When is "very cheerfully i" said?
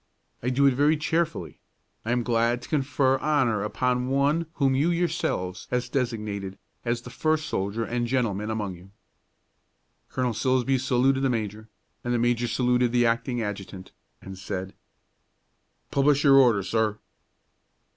0.73-2.11